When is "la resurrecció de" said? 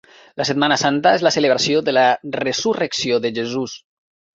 2.01-3.37